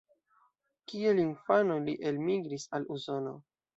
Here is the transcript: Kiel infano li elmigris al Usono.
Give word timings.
Kiel 0.93 1.21
infano 1.23 1.77
li 1.89 1.95
elmigris 2.13 2.67
al 2.79 2.89
Usono. 2.97 3.37